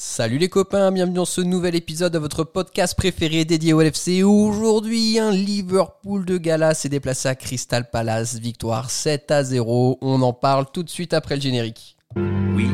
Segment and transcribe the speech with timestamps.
[0.00, 4.22] Salut les copains, bienvenue dans ce nouvel épisode de votre podcast préféré dédié au LFC.
[4.22, 9.98] Aujourd'hui, un Liverpool de gala s'est déplacé à Crystal Palace, victoire 7 à 0.
[10.00, 11.96] On en parle tout de suite après le générique.
[12.14, 12.68] We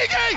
[0.00, 0.36] taken quickly,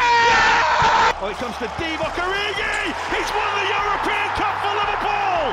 [0.00, 1.12] Origi!
[1.20, 2.92] Oh, it comes to Divock Origi!
[3.12, 5.52] He's won the European Cup for Liverpool!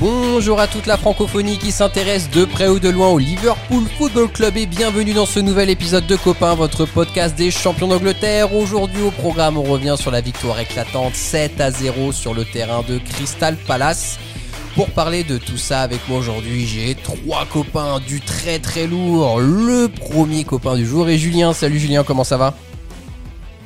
[0.00, 4.30] Bonjour à toute la francophonie qui s'intéresse de près ou de loin au Liverpool Football
[4.30, 8.54] Club et bienvenue dans ce nouvel épisode de Copain, votre podcast des champions d'Angleterre.
[8.54, 12.82] Aujourd'hui au programme, on revient sur la victoire éclatante 7 à 0 sur le terrain
[12.88, 14.18] de Crystal Palace.
[14.74, 19.40] Pour parler de tout ça avec moi aujourd'hui, j'ai trois copains du très très lourd.
[19.40, 21.52] Le premier copain du jour est Julien.
[21.52, 22.54] Salut Julien, comment ça va?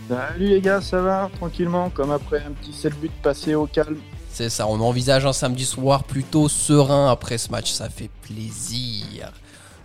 [0.08, 3.98] Salut les gars, ça va Tranquillement, comme après un petit 7 buts passé au calme.
[4.30, 9.30] C'est ça, on envisage un samedi soir plutôt serein après ce match, ça fait plaisir.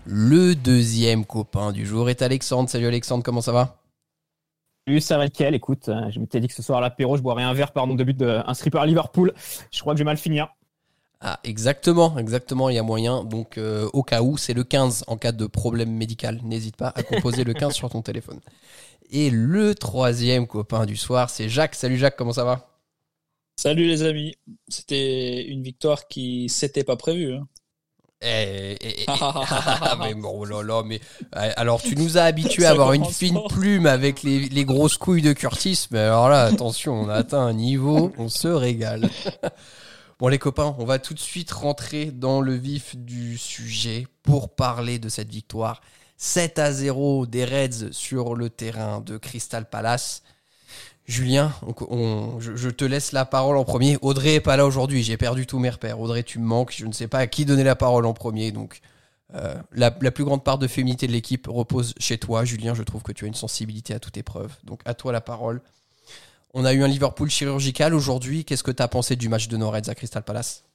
[0.05, 2.69] Le deuxième copain du jour est Alexandre.
[2.69, 3.75] Salut Alexandre, comment ça va?
[4.87, 5.53] Salut, ça va nickel.
[5.53, 7.87] Écoute, euh, je m'étais dit que ce soir à l'apéro, je boirais un verre par
[7.87, 9.33] nombre de buts de, inscrit par Liverpool.
[9.69, 10.47] Je crois que je vais mal finir.
[11.19, 13.23] Ah, exactement, exactement, il y a moyen.
[13.23, 16.39] Donc, euh, au cas où, c'est le 15 en cas de problème médical.
[16.43, 18.39] N'hésite pas à composer le 15 sur ton téléphone.
[19.09, 21.75] Et le troisième copain du soir, c'est Jacques.
[21.75, 22.69] Salut Jacques, comment ça va?
[23.59, 24.35] Salut les amis,
[24.67, 27.33] c'était une victoire qui s'était pas prévue.
[27.33, 27.47] Hein.
[28.21, 30.99] Eh, eh, eh, ah, mais bon, oh là là, mais
[31.35, 34.97] euh, alors tu nous as habitués à avoir une fine plume avec les, les grosses
[34.97, 39.09] couilles de Curtis, mais alors là, attention, on a atteint un niveau, on se régale.
[40.19, 44.49] Bon les copains, on va tout de suite rentrer dans le vif du sujet pour
[44.55, 45.81] parler de cette victoire
[46.17, 50.23] 7 à 0 des Reds sur le terrain de Crystal Palace.
[51.05, 51.53] Julien,
[51.89, 53.97] on- je, te laisse la parole en premier.
[54.01, 55.99] Audrey est pas là aujourd'hui, j'ai perdu tous mes repères.
[56.01, 58.51] Audrey, tu me manques, je ne sais pas à qui donner la parole en premier.
[58.51, 58.81] Donc,
[59.35, 62.43] euh, la plus grande part de féminité de l'équipe repose chez toi.
[62.43, 64.51] Julien, je trouve que tu as une sensibilité à toute épreuve.
[64.63, 65.61] Donc, à toi la parole.
[66.59, 68.43] On a eu un Liverpool chirurgical aujourd'hui.
[68.43, 70.65] Qu'est-ce que tu as pensé du match de nos Reds à Crystal Palace?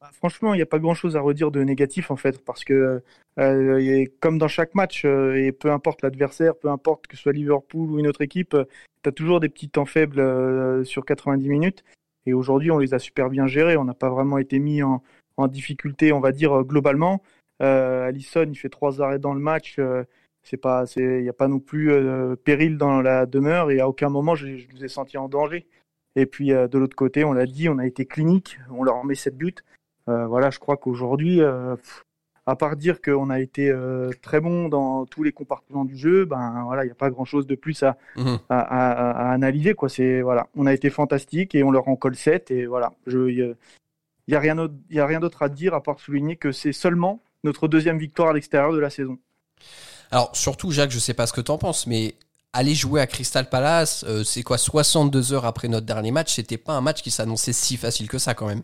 [0.00, 3.02] Bah, Franchement, il n'y a pas grand-chose à redire de négatif en fait, parce que
[3.40, 7.32] euh, comme dans chaque match, euh, et peu importe l'adversaire, peu importe que ce soit
[7.32, 8.56] Liverpool ou une autre équipe,
[9.02, 11.82] tu as toujours des petits temps faibles euh, sur 90 minutes.
[12.26, 13.76] Et aujourd'hui, on les a super bien gérés.
[13.76, 15.02] On n'a pas vraiment été mis en,
[15.48, 17.24] difficulté, on va dire, euh, globalement.
[17.60, 19.80] Euh, Allison, il fait trois arrêts dans le match.
[20.42, 23.80] C'est pas, c'est, il n'y a pas non plus euh, péril dans la demeure et
[23.80, 25.66] à aucun moment je, je nous ai senti en danger.
[26.16, 29.04] Et puis euh, de l'autre côté, on l'a dit, on a été clinique, on leur
[29.04, 29.54] met 7 buts.
[30.06, 31.76] Voilà, je crois qu'aujourd'hui, euh,
[32.46, 33.70] à part dire qu'on a été
[34.22, 37.46] très bon dans tous les compartiments du jeu, ben voilà, il n'y a pas grand-chose
[37.46, 38.38] de plus à, Mhm.
[38.48, 39.74] à, à- à analyser.
[39.74, 39.90] Quoi.
[39.90, 42.50] C'est, voilà, on a été fantastique et on leur en colle 7.
[42.50, 43.54] Et voilà, il
[44.28, 48.30] n'y a rien d'autre à dire à part souligner que c'est seulement notre deuxième victoire
[48.30, 49.18] à l'extérieur de la saison.
[50.10, 52.14] Alors, surtout, Jacques, je sais pas ce que tu en penses, mais
[52.52, 56.56] aller jouer à Crystal Palace, euh, c'est quoi 62 heures après notre dernier match C'était
[56.56, 58.62] pas un match qui s'annonçait si facile que ça quand même.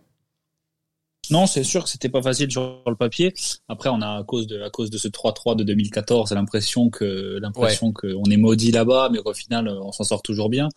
[1.30, 3.32] Non, c'est sûr que c'était pas facile sur le papier.
[3.68, 7.38] Après, on a à cause de à cause de ce 3-3 de 2014, l'impression que
[7.40, 10.68] l'impression qu'on est maudit là-bas, mais qu'au final, on s'en sort toujours bien.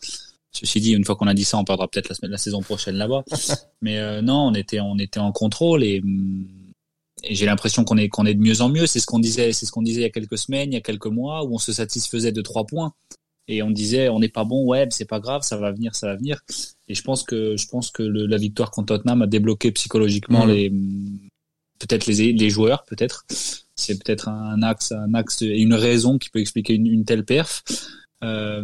[0.54, 3.24] Ceci dit, une fois qu'on a dit ça, on perdra peut-être la, saison prochaine là-bas.
[3.82, 6.67] mais euh, non, on était on était en contrôle et, hum, et
[7.24, 8.86] j'ai l'impression qu'on est qu'on est de mieux en mieux.
[8.88, 10.78] C'est ce qu'on disait, c'est ce qu'on disait il y a quelques semaines, il y
[10.78, 12.94] a quelques mois, où on se satisfaisait de trois points
[13.48, 16.08] et on disait on n'est pas bon, ouais, c'est pas grave, ça va venir, ça
[16.08, 16.42] va venir.
[16.88, 20.46] Et je pense que je pense que le- la victoire contre Tottenham a débloqué psychologiquement
[20.46, 20.52] Mhm.
[20.54, 20.72] les
[21.80, 23.26] peut-être les les joueurs, peut-être.
[23.76, 27.24] C'est peut-être un axe un axe et une raison qui peut expliquer une, une telle
[27.26, 27.64] perf.
[28.24, 28.64] Euh,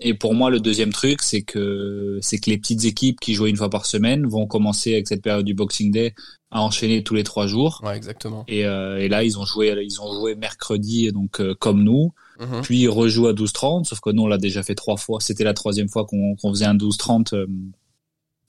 [0.00, 3.50] et pour moi, le deuxième truc, c'est que c'est que les petites équipes qui jouaient
[3.50, 6.14] une fois par semaine vont commencer avec cette période du Boxing Day
[6.50, 7.82] à enchaîner tous les trois jours.
[7.84, 8.44] Ouais, exactement.
[8.48, 12.12] Et, euh, et là, ils ont joué, ils ont joué mercredi, donc euh, comme nous.
[12.38, 12.62] Mhm.
[12.62, 15.20] Puis ils rejouent à 12-30, sauf que nous, on l'a déjà fait trois fois.
[15.20, 17.46] C'était la troisième fois qu'on faisait un 12-30, euh,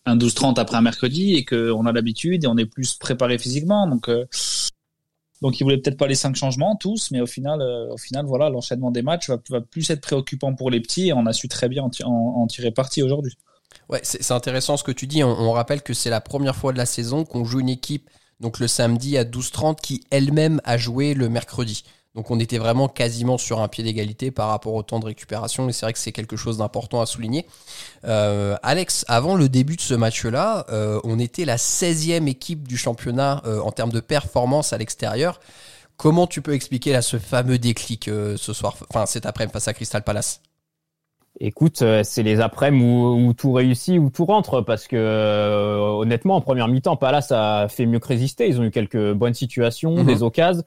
[0.06, 3.88] un 12-30 après un mercredi et qu'on a l'habitude et on est plus préparé physiquement.
[3.88, 4.26] Donc, euh,
[5.42, 7.94] donc ils voulaient peut-être pas les cinq changements tous, mais au final, euh,
[8.26, 11.48] voilà, l'enchaînement des matchs va, plus être préoccupant pour les petits et on a su
[11.48, 13.38] très bien en, ti- en- en tirer parti aujourd'hui.
[13.90, 15.24] Ouais, c'est intéressant ce que tu dis.
[15.24, 18.10] On, on rappelle que c'est la première fois de la saison qu'on joue une équipe,
[18.40, 21.84] donc le samedi à 12h30, qui elle-même a joué le mercredi.
[22.20, 25.70] Donc on était vraiment quasiment sur un pied d'égalité par rapport au temps de récupération
[25.70, 27.46] et c'est vrai que c'est quelque chose d'important à souligner.
[28.04, 32.76] Euh, Alex, avant le début de ce match-là, euh, on était la 16e équipe du
[32.76, 35.40] championnat euh, en termes de performance à l'extérieur.
[35.96, 39.74] Comment tu peux expliquer là ce fameux déclic ce soir, enfin cet après-midi face à
[39.74, 40.42] Crystal Palace?
[41.40, 44.98] Écoute, c'est les après-midi où, où, tout réussit, où tout rentre, parce que
[46.02, 48.50] honnêtement, en première mi-temps, Palace a fait mieux que résister.
[48.50, 50.06] Ils ont eu quelques bonnes situations, Mhm.
[50.06, 50.64] des occasions.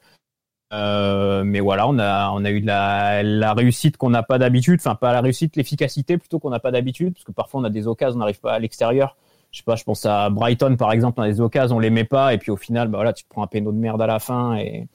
[0.73, 4.39] Euh, mais voilà, on a on a eu de la, la réussite qu'on n'a pas
[4.39, 7.63] d'habitude, enfin pas la réussite, l'efficacité plutôt qu'on n'a pas d'habitude, parce que parfois on
[7.63, 9.15] a des occasions, on n'arrive pas à l'extérieur.
[9.51, 11.91] Je sais pas, je pense à Brighton par exemple, on a des occasions, on les
[11.91, 14.01] met pas, et puis au final, bah voilà, tu te prends un péno de merde
[14.01, 14.87] à la fin et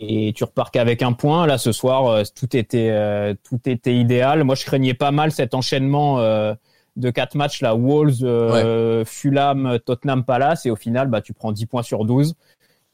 [0.00, 1.46] et tu repars qu'avec un point.
[1.46, 4.44] Là, ce soir, euh, tout était euh, tout était idéal.
[4.44, 6.54] Moi, je craignais pas mal cet enchaînement euh,
[6.96, 11.52] de quatre matchs là, Wolves, euh, Fulham, Tottenham, Palace, et au final, bah tu prends
[11.52, 12.34] 10 points sur 12.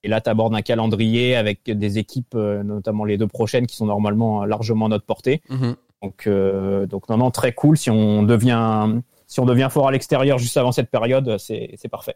[0.06, 3.74] Et là, tu abordes un calendrier avec des équipes, euh, notamment les deux prochaines, qui
[3.74, 5.42] sont normalement largement à notre portée.
[5.48, 5.74] Mhm.
[6.00, 7.76] Donc, euh, donc non, non, très cool.
[7.76, 12.14] Si on devient, si on devient fort à l'extérieur juste avant cette période, c'est parfait.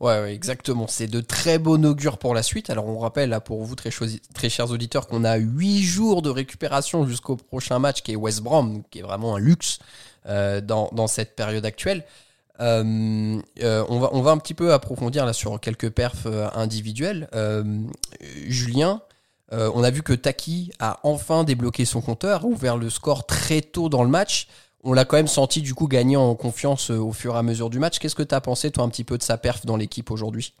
[0.00, 0.88] Ouais, ouais, exactement.
[0.88, 2.68] C'est de très bon augure pour la suite.
[2.68, 7.06] Alors, on rappelle là pour vous, très, chers auditeurs, qu'on a 8 jours de récupération
[7.06, 9.78] jusqu'au prochain match qui est West Brom, qui est vraiment un luxe
[10.26, 12.04] euh, dans, dans cette période actuelle.
[12.60, 16.48] Euh, euh, on, va, on va un petit peu approfondir là sur quelques perfs euh,
[16.54, 17.28] individuels.
[18.46, 19.00] Julien,
[19.52, 23.60] on a vu que Taki a enfin débloqué son compteur, a ouvert le score très
[23.62, 24.46] tôt dans le match.
[24.82, 27.68] On l'a quand même senti du coup gagner en confiance au fur et à mesure
[27.68, 27.98] du match.
[27.98, 30.54] Qu'est-ce que tu as pensé toi un petit peu de sa perf dans l'équipe aujourd'hui?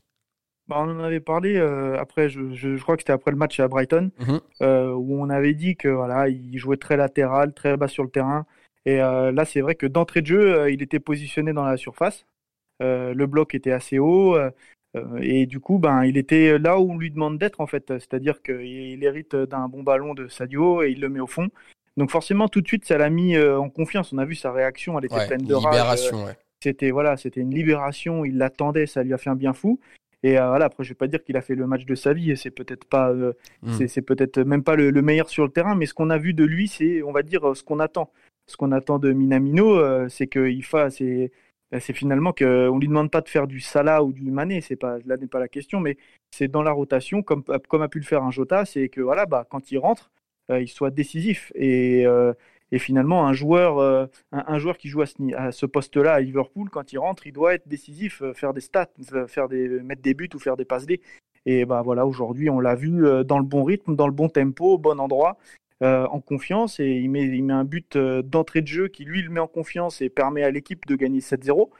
[0.68, 3.36] Bah, on en avait parlé euh, après, je, je, je crois que c'était après le
[3.36, 4.40] match à Brighton, Mhm.
[4.62, 8.10] euh, où on avait dit que voilà, il jouait très latéral, très bas sur le
[8.10, 8.44] terrain.
[8.86, 11.76] Et euh, là, c'est vrai que d'entrée de jeu, euh, il était positionné dans la
[11.76, 12.24] surface.
[12.82, 14.36] Euh, le bloc était assez haut.
[15.20, 17.86] et du coup, ben, il était là où on lui demande d'être, en fait.
[17.88, 21.48] C'est-à-dire qu'il il hérite d'un bon ballon de Sadio et il le met au fond.
[21.96, 24.12] Donc forcément, tout de suite, ça l'a mis en confiance.
[24.12, 25.74] On a vu sa réaction, elle était Ouais, pleine de rage.
[25.74, 26.36] libération, ouais.
[26.62, 28.24] C'était voilà, c'était une libération.
[28.24, 29.78] Il l'attendait, ça lui a fait un bien fou.
[30.22, 32.12] Et euh, voilà, après, je vais pas dire qu'il a fait le match de sa
[32.12, 32.36] vie.
[32.36, 33.32] C'est peut-être pas, euh,
[33.62, 33.86] Mm.
[33.86, 35.74] c'est, peut-être même pas le, le meilleur sur le terrain.
[35.74, 38.10] Mais ce qu'on a vu de lui, c'est, on va dire, ce qu'on attend.
[38.50, 40.28] Ce qu'on attend de Minamino, euh, c'est
[40.62, 40.96] fasse.
[40.96, 41.32] C'est,
[41.78, 44.60] c'est finalement qu'on lui demande pas de faire du Salah ou du Mané.
[44.80, 45.96] Pas, là n'est pas la question, mais
[46.30, 49.26] c'est dans la rotation, comme comme a pu le faire un Jota, c'est que voilà,
[49.26, 50.10] bah quand il rentre,
[50.50, 51.52] euh, il soit décisif.
[51.54, 52.32] Et euh,
[52.78, 55.14] finalement, un joueur, euh, un, joueur qui joue à ce,
[55.50, 58.90] ce poste-là à Liverpool, quand il rentre, il doit être décisif, euh, faire des stats,
[59.12, 61.00] euh, faire des, mettre des buts ou faire des passes D.
[61.46, 64.28] Et bah voilà, aujourd'hui, on l'a vu euh, dans le bon rythme, dans le bon
[64.28, 65.38] tempo, au bon endroit,
[65.82, 66.80] euh, en confiance.
[66.80, 69.40] Et il met, il met un but euh, d'entrée de jeu qui, lui, le met
[69.40, 71.70] en confiance et permet à l'équipe de gagner 7-0.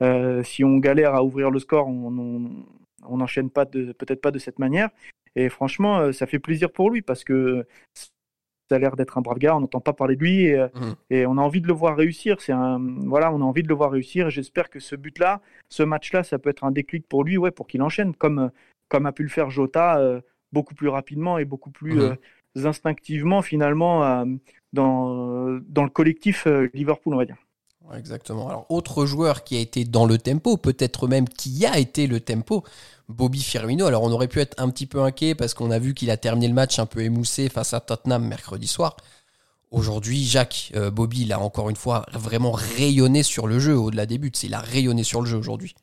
[0.00, 4.58] Euh, si on galère à ouvrir le score, on n'enchaîne pas peut-être pas de cette
[4.58, 4.90] manière.
[5.34, 9.38] Et franchement, ça fait plaisir pour lui parce que ça a l'air d'être un brave
[9.38, 9.56] gars.
[9.56, 10.66] On n'entend pas parler de lui et,
[11.10, 12.40] et on a envie de le voir réussir.
[12.40, 14.30] C'est un voilà, on a envie de le voir réussir.
[14.30, 17.66] J'espère que ce but-là, ce match-là, ça peut être un déclic pour lui, ouais, pour
[17.66, 18.50] qu'il enchaîne comme
[18.88, 20.20] comme a pu le faire Jota, euh,
[20.52, 22.14] beaucoup plus rapidement et beaucoup plus euh,
[22.66, 24.24] instinctivement finalement
[24.72, 27.36] dans le collectif euh, Liverpool, on va dire.
[27.96, 28.48] Exactement.
[28.48, 32.20] Alors, autre joueur qui a été dans le tempo, peut-être même qui a été le
[32.20, 32.62] tempo,
[33.08, 33.86] Bobby Firmino.
[33.86, 36.18] Alors, on aurait pu être un petit peu inquiet parce qu'on a vu qu'il a
[36.18, 38.96] terminé le match un peu émoussé face à Tottenham mercredi soir.
[39.70, 44.04] Aujourd'hui, Jacques, euh, Bobby, il a encore une fois vraiment rayonné sur le jeu au-delà
[44.04, 44.32] des buts.
[44.42, 45.74] Il a rayonné sur le jeu aujourd'hui.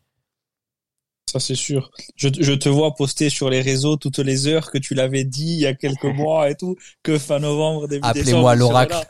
[1.36, 1.92] Ça, c'est sûr.
[2.16, 5.56] Je, je te vois poster sur les réseaux toutes les heures que tu l'avais dit
[5.56, 9.10] il y a quelques mois et tout, que fin novembre, début Appelez-moi décembre, serait l'oracle.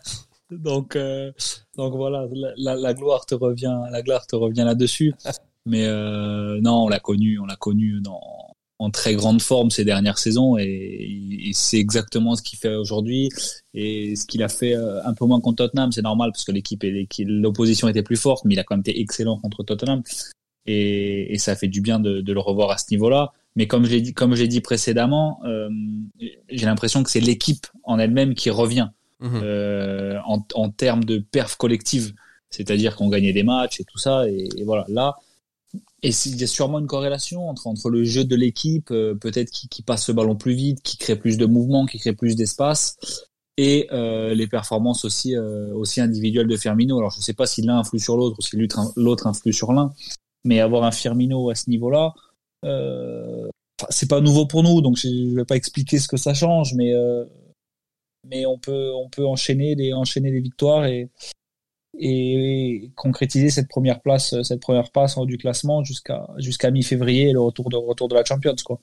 [0.49, 1.31] Donc, euh,
[1.77, 5.13] donc voilà, la, la, la gloire te revient, la gloire te revient là-dessus.
[5.67, 9.85] Mais euh, non, on l'a connu, on l'a connu dans, en très grande forme ces
[9.85, 13.29] dernières saisons et, et c'est exactement ce qu'il fait aujourd'hui
[13.75, 16.51] et ce qu'il a fait euh, un peu moins contre Tottenham, c'est normal parce que
[16.51, 20.01] l'équipe et l'opposition était plus forte, mais il a quand même été excellent contre Tottenham
[20.65, 23.33] et, et ça fait du bien de, de le revoir à ce niveau-là.
[23.55, 25.69] Mais comme je l'ai dit, comme j'ai dit précédemment, euh,
[26.49, 28.89] j'ai l'impression que c'est l'équipe en elle-même qui revient
[29.21, 29.39] Mhm.
[29.43, 32.13] euh, en, en termes de perf collective,
[32.49, 34.27] c'est-à-dire qu'on gagnait des matchs et tout ça.
[34.29, 35.15] Et, et voilà, là,
[36.03, 39.49] et il y a sûrement une corrélation entre, entre le jeu de l'équipe, euh, peut-être
[39.51, 42.35] qui, qui passe le ballon plus vite, qui crée plus de mouvements, qui crée plus
[42.35, 42.97] d'espace,
[43.55, 46.97] et euh, les performances aussi, euh, aussi individuelles de Firmino.
[46.97, 48.57] Alors je ne sais pas si l'un influe sur l'autre ou si
[48.97, 49.93] l'autre influe sur l'un,
[50.45, 52.13] mais avoir un Firmino à ce niveau-là,
[52.63, 53.49] euh,
[53.89, 56.73] c'est pas nouveau pour nous, donc je ne vais pas expliquer ce que ça change,
[56.75, 57.25] mais euh,
[58.23, 61.09] mais on peut on peut enchaîner les enchaîner les victoires et
[61.97, 67.69] et concrétiser cette première place cette première passe du classement jusqu'à jusqu'à mi-février le retour
[67.69, 68.79] de retour de la Champions quoi.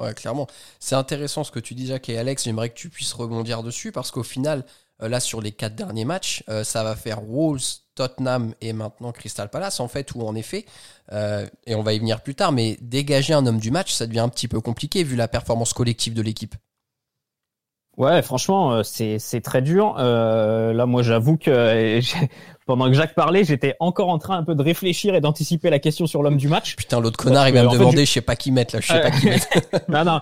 [0.00, 0.46] Ouais, clairement.
[0.80, 2.44] C'est intéressant ce que tu dis, Jacques et Alex.
[2.44, 4.64] J'aimerais que tu puisses rebondir dessus parce qu'au final,
[5.02, 9.12] euh, là, sur les quatre derniers matchs, euh, ça va faire Wolves, Tottenham et maintenant
[9.12, 10.64] Crystal Palace, en fait, où en effet,
[11.12, 14.06] euh, et on va y venir plus tard, mais dégager un homme du match, ça
[14.06, 16.54] devient un petit peu compliqué vu la performance collective de l'équipe.
[17.96, 19.96] Ouais, franchement, euh, c'est c'est très dur.
[19.98, 21.50] Euh, là, moi, j'avoue que
[22.00, 22.30] j'ai-
[22.64, 25.80] pendant que Jacques parlait, j'étais encore en train un peu de réfléchir et d'anticiper la
[25.80, 26.76] question sur l'homme du match.
[26.76, 29.10] Putain, l'autre connard, il fait, demander, je sais pas qui mettre là, je sais pas
[29.10, 29.48] qui mettre.
[29.88, 30.20] non, non.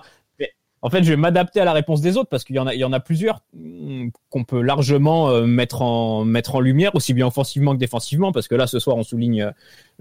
[0.81, 2.73] En fait, je vais m'adapter à la réponse des autres parce qu'il y en a,
[2.73, 6.95] il y en a plusieurs mm, qu'on peut largement euh, mettre en mettre en lumière,
[6.95, 8.31] aussi bien offensivement que défensivement.
[8.31, 9.51] Parce que là, ce soir, on souligne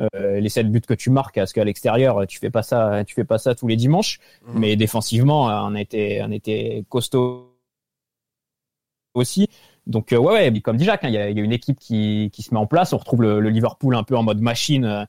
[0.00, 3.14] euh, les sept buts que tu marques, parce qu'à l'extérieur, tu fais pas ça, tu
[3.14, 4.20] fais pas ça tous les dimanches.
[4.46, 4.58] Mhm.
[4.60, 7.54] Mais défensivement, euh, on a été, on était costaud
[9.14, 9.48] aussi.
[9.88, 12.30] Donc euh, ouais, ouais, comme dit Jacques, hein, il y, y a une équipe qui,
[12.32, 12.92] qui se met en place.
[12.92, 15.04] On retrouve le, le Liverpool un peu en mode machine, euh,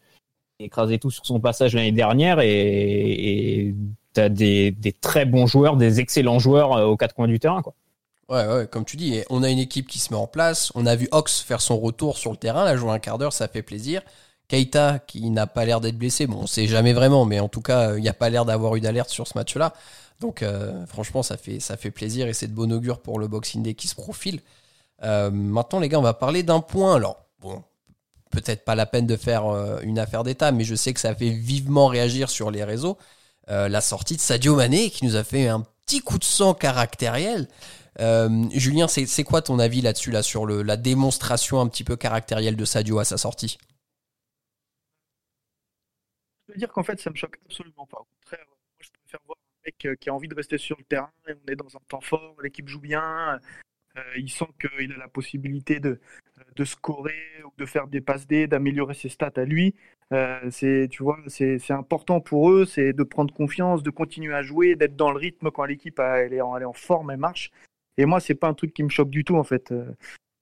[0.59, 3.75] écrasé tout sur son passage l'année dernière, et, et
[4.13, 7.61] t'as des, des très bons joueurs, des excellents joueurs euh, aux quatre coins du terrain,
[7.61, 7.73] quoi.
[8.29, 10.71] Ouais, ouais, comme tu dis, on a une équipe qui se met en place.
[10.75, 13.33] On a vu Ox faire son retour sur le terrain, là, jouer un quart d'heure,
[13.33, 14.03] ça fait plaisir.
[14.47, 17.61] Keita, qui n'a pas l'air d'être blessé, bon, on sait jamais vraiment, mais en tout
[17.61, 19.73] cas, il n'y a pas l'air d'avoir eu d'alerte sur ce match-là.
[20.19, 23.73] Donc, euh, franchement, ça fait, plaisir et c'est de bon augure pour le Boxing Day
[23.73, 24.41] qui se profile.
[25.03, 26.95] Euh, maintenant, les gars, on va parler d'un point.
[26.95, 27.63] Alors, bon,
[28.31, 31.15] peut-être pas la peine de faire euh, une affaire d'État, mais je sais que ça
[31.15, 32.97] fait vivement réagir sur les réseaux.
[33.49, 36.53] Euh, la sortie de Sadio Mané, qui nous a fait un petit coup de sang
[36.53, 37.47] caractériel.
[37.99, 41.95] Euh, Julien, c'est quoi ton avis là-dessus, là, sur le, la démonstration un petit peu
[41.95, 43.57] caractérielle de Sadio à sa sortie?
[46.47, 47.97] Je veux dire qu'en fait, ça me choque absolument pas.
[47.97, 50.77] Au contraire, moi, je préfère voir un mec euh, qui a envie de rester sur
[50.77, 51.11] le terrain.
[51.27, 53.39] On est dans un temps fort, l'équipe joue bien.
[54.15, 55.99] il sent qu'il a la possibilité de,
[56.59, 57.13] de scorer
[57.45, 59.75] ou de faire des passes D, d'améliorer ses stats à lui.
[60.11, 64.43] Euh, c'est, tu vois, c'est, important pour eux, c'est de prendre confiance, de continuer à
[64.43, 67.17] jouer, d'être dans le rythme quand l'équipe elle est, en, elle est en forme, elle
[67.17, 67.51] marche.
[67.97, 69.71] Et moi, c'est pas un truc qui me choque du tout en fait.
[69.71, 69.85] Euh,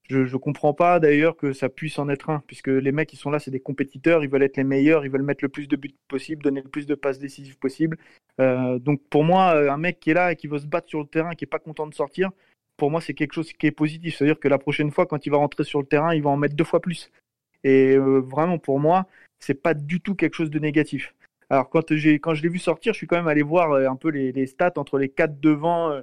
[0.09, 3.17] Je, je comprends pas d'ailleurs que ça puisse en être un, puisque les mecs qui
[3.17, 5.67] sont là, c'est des compétiteurs, ils veulent être les meilleurs, ils veulent mettre le plus
[5.67, 7.97] de buts possible, donner le plus de passes décisives possible.
[8.39, 10.99] Euh, donc pour moi, un mec qui est là et qui veut se battre sur
[11.01, 12.31] le terrain, qui est pas content de sortir,
[12.77, 14.15] pour moi, c'est quelque chose qui est positif.
[14.17, 16.37] C'est-à-dire que la prochaine fois, quand il va rentrer sur le terrain, il va en
[16.37, 17.11] mettre deux fois plus.
[17.63, 19.07] Et euh, vraiment, pour moi,
[19.39, 21.13] c'est pas du tout quelque chose de négatif.
[21.49, 23.95] Alors quand quand je l'ai vu sortir, je suis quand même allé voir euh, un
[23.95, 26.01] peu les, les stats entre les quatre devant,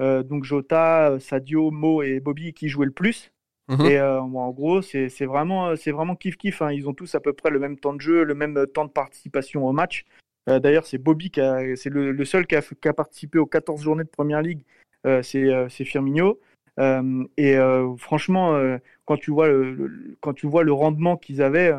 [0.00, 3.32] euh, donc Jota, Sadio, Mo et Bobby qui jouaient le plus.
[3.68, 3.86] Mhm.
[3.86, 6.62] Et euh, bon, en gros, c'est vraiment, vraiment kiff kiff.
[6.62, 6.72] hein.
[6.72, 8.90] Ils ont tous à peu près le même temps de jeu, le même temps de
[8.90, 10.04] participation au match.
[10.48, 11.40] D'ailleurs, c'est Bobby qui
[11.76, 14.64] c'est le, le seul qui a, qui a participé aux 14 journées de Première Ligue.
[15.06, 16.40] Euh, c'est euh, c'est Firmino.
[16.78, 17.56] Euh, et
[17.98, 18.58] franchement,
[19.04, 21.72] quand tu vois le, quand tu vois le rendement qu'ils avaient,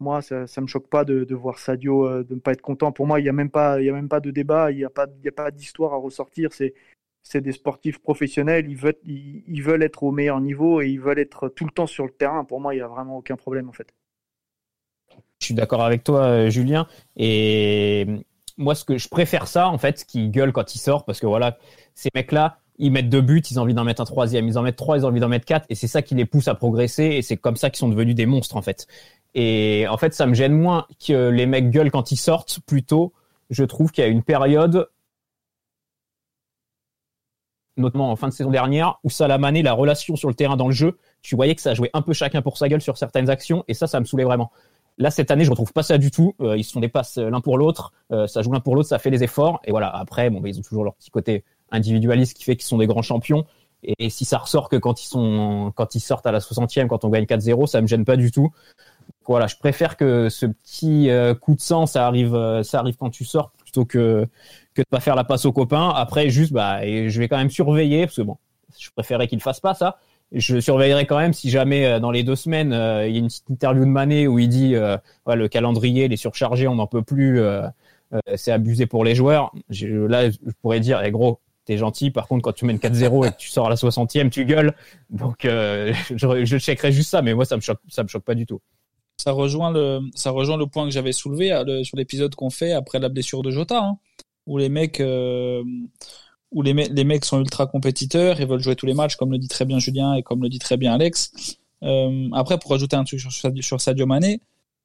[0.00, 2.90] moi, ça, ça me choque pas de, voir Sadio de ne pas être content.
[2.90, 4.84] Pour moi, il y a même pas, y a même pas de débat, il y
[4.84, 5.06] a pas,
[5.36, 6.50] pas d'histoire à ressortir.
[6.52, 11.18] C'est des sportifs professionnels, ils veulent, ils, veulent être au meilleur niveau et ils veulent
[11.18, 12.44] être tout le temps sur le terrain.
[12.44, 13.92] Pour moi, il y a vraiment aucun problème en fait.
[15.40, 16.88] Je suis d'accord avec toi, Julien.
[17.16, 18.06] Et
[18.58, 21.26] moi, ce que je préfère ça, en fait, qui gueule quand il sort, parce que
[21.26, 21.58] voilà,
[21.94, 24.62] ces mecs-là, ils mettent deux buts, ils ont envie d'en mettre un troisième, ils en
[24.62, 26.54] mettent trois, ils ont envie d'en mettre quatre, et c'est ça qui les pousse à
[26.54, 28.86] progresser, et c'est comme ça qu'ils sont devenus des monstres, en fait.
[29.34, 33.12] Et en fait, ça me gêne moins que les mecs gueulent quand ils sortent, plutôt,
[33.50, 34.88] je trouve qu'il y a une période,
[37.76, 40.74] notamment en fin de saison dernière, où Salamane, la relation sur le terrain dans le
[40.74, 43.64] jeu, tu voyais que ça jouait un peu chacun pour sa gueule sur certaines actions,
[43.68, 44.50] et ça, ça me saoulait vraiment.
[44.98, 46.34] Là, cette année, je retrouve pas ça du tout.
[46.40, 47.92] Euh, ils se font des passes euh, l'un pour l'autre.
[48.10, 49.60] Euh, ça joue l'un pour l'autre, ça fait des efforts.
[49.64, 49.88] Et voilà.
[49.94, 52.86] Après, bon, bah, ils ont toujours leur petit côté individualiste qui fait qu'ils sont des
[52.86, 53.44] grands champions.
[53.82, 57.04] Et, si ça ressort que quand ils sont, quand ils sortent à la 60e, quand
[57.04, 58.50] on gagne 4-0, ça me gêne pas du tout.
[59.26, 62.96] Voilà, je préfère que ce petit euh, coup de sang, ça arrive, euh, ça arrive
[62.96, 64.26] quand tu sors, plutôt que
[64.74, 65.90] que de pas faire la passe aux copains.
[65.90, 68.38] Après, juste, bah, et je vais quand même surveiller parce que bon,
[68.78, 69.98] je préférais qu'ils fassent pas ça
[70.30, 73.28] je surveillerai quand même si jamais euh, dans les deux semaines il y a une
[73.28, 76.86] petite interview de Mané où il dit ouais, le calendrier il est surchargé on n'en
[76.86, 77.40] peut plus
[78.36, 82.42] c'est abusé pour les joueurs là je pourrais dire eh, gros t'es gentil par contre
[82.42, 84.74] quand tu mènes 4-0 et que tu sors à la 60e tu gueules
[85.10, 88.24] donc euh, je, je checkerai juste ça mais moi ça me choque ça me choque
[88.24, 88.60] pas du tout
[89.18, 92.50] Ça rejoint le, ça rejoint le point que j'avais soulevé euh, le- sur l'épisode qu'on
[92.50, 93.98] fait après la blessure de Jota, hein,
[94.46, 95.62] où les mecs, euh,
[96.52, 99.32] où les, me- les mecs sont ultra compétiteurs et veulent jouer tous les matchs, comme
[99.32, 101.32] le dit très bien Julien et comme le dit très bien Alex.
[101.82, 104.40] Euh, après, pour ajouter un truc sur, Sadio- sur Sadio Mané,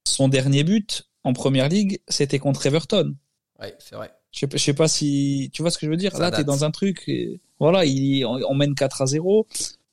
[0.06, 3.16] son dernier but en première ligue, c'était contre Everton.
[3.62, 4.12] Ouais, c'est vrai.
[4.34, 6.12] Je sais, pas- je sais pas si tu vois ce que je veux dire?
[6.12, 7.04] Ça Là, t'es dans un truc.
[7.08, 9.48] et voilà, il, on, on mène 4 à 0.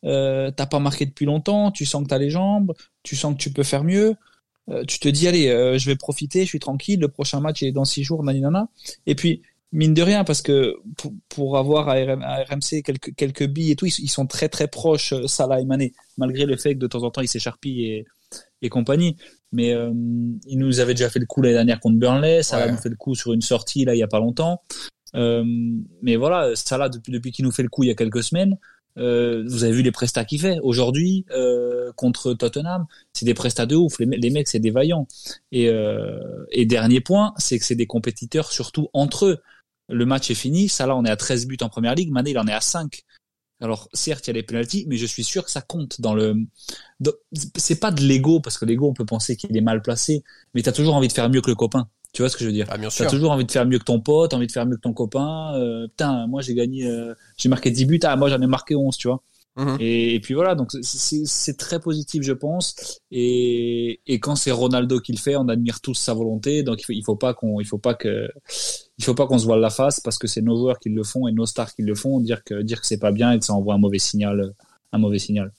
[0.05, 1.71] Euh, t'as pas marqué depuis longtemps.
[1.71, 2.73] Tu sens que t'as les jambes.
[3.03, 4.15] Tu sens que tu peux faire mieux.
[4.71, 6.41] Euh, tu te dis, allez, euh, je vais profiter.
[6.45, 6.99] Je suis tranquille.
[7.01, 8.25] Le prochain match il est dans 6 jours.
[8.25, 8.69] Naninana.
[9.07, 9.43] Et puis,
[9.73, 13.73] mine de rien, parce que pour, pour avoir à, RM à RMC quelques, quelques billes
[13.73, 16.75] et tout, ils, ils sont très très proches, euh, Salah et Mané, malgré le fait
[16.75, 18.07] que de temps en temps ils s'écharpillent et,
[18.63, 19.17] et compagnie.
[19.53, 19.91] Mais euh,
[20.47, 22.71] il nous avait déjà fait le coup l'année dernière contre Burnley, ça Ouais.
[22.71, 24.63] nous fait le coup sur une sortie là il y a pas longtemps.
[25.17, 25.45] Euh,
[26.03, 28.57] mais voilà, Salah depuis, depuis qu'il nous fait le coup il y a quelques semaines,
[28.99, 31.25] euh, vous avez vu les prestats qu'il fait aujourd'hui
[31.97, 33.99] contre Tottenham, c'est des prestats de ouf.
[33.99, 35.07] Les, les mecs, c'est des vaillants.
[35.53, 35.69] Et,
[36.53, 39.39] et dernier point, c'est que c'est des compétiteurs surtout entre eux.
[39.89, 42.39] Le match est fini, Salah on est à 13 buts en première ligue, Mané il
[42.39, 43.03] en est à 5.
[43.61, 46.15] Alors certes, il y a les penalties, mais je suis sûr que ça compte dans
[46.15, 46.35] le.
[47.57, 50.23] C'est pas de l'ego parce que l'ego, on peut penser qu'il est mal placé,
[50.55, 51.89] mais t'as toujours envie de faire mieux que le copain.
[52.13, 52.67] Tu vois ce que je veux dire?
[52.71, 54.81] Ah, T'as toujours envie de faire mieux que ton pote, envie de faire mieux que
[54.81, 55.55] ton copain.
[55.55, 58.75] Euh, putain, moi j'ai gagné, euh, j'ai marqué 10 buts, ah moi j'en ai marqué
[58.75, 59.23] 11, tu vois.
[59.57, 59.77] Mhm.
[59.81, 63.01] Et, et puis voilà, donc c'est- très positif, je pense.
[63.11, 66.63] Et, et quand c'est Ronaldo qui le fait, on admire tous sa volonté.
[66.63, 68.29] Donc il faut, il faut pas qu'on, il faut pas que,
[68.99, 71.03] il faut pas qu'on se voile la face parce que c'est nos joueurs qui le
[71.03, 72.21] font et nos stars qui le font.
[72.21, 74.55] Dire que dire que c'est pas bien et que ça envoie un mauvais signal,
[74.93, 75.53] un mauvais signal.